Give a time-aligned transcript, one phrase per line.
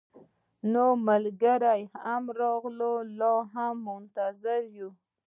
[0.71, 4.89] نور ملګري هم راغلل، خو لا هم منتظر يو